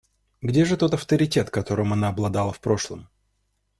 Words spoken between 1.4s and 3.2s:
которым она обладала в прошлом?